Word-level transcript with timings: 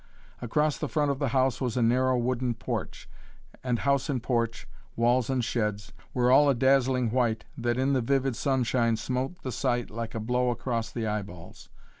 Across 0.41 0.79
the 0.79 0.89
front 0.89 1.11
of 1.11 1.19
the 1.19 1.27
house 1.27 1.61
was 1.61 1.77
a 1.77 1.81
narrow 1.83 2.17
wooden 2.17 2.55
porch, 2.55 3.07
and 3.63 3.77
house 3.77 4.09
and 4.09 4.23
porch, 4.23 4.67
walls 4.95 5.29
and 5.29 5.45
sheds, 5.45 5.93
were 6.11 6.31
all 6.31 6.49
a 6.49 6.55
dazzling 6.55 7.11
white 7.11 7.45
that 7.55 7.77
in 7.77 7.93
the 7.93 8.01
vivid 8.01 8.35
sunshine 8.35 8.95
smote 8.97 9.43
the 9.43 9.51
sight 9.51 9.91
like 9.91 10.15
a 10.15 10.19
blow 10.19 10.49
across 10.49 10.91
the 10.91 11.05
eyeballs. 11.05 11.69